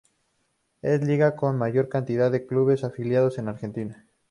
[0.81, 4.07] Es la liga con mayor cantidad de clubes afiliados en Argentina.